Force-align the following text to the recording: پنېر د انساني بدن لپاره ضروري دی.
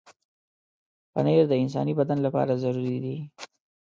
پنېر 1.13 1.43
د 1.49 1.53
انساني 1.63 1.93
بدن 1.99 2.17
لپاره 2.25 2.59
ضروري 2.63 2.97
دی. 3.03 3.17